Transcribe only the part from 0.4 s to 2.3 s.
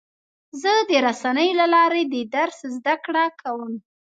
زه د رسنیو له لارې د